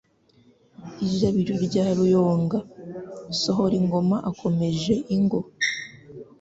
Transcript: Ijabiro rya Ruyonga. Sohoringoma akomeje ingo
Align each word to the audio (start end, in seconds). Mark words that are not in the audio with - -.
Ijabiro 1.07 1.53
rya 1.65 1.85
Ruyonga. 1.97 2.59
Sohoringoma 3.41 4.17
akomeje 4.29 4.93
ingo 5.15 5.39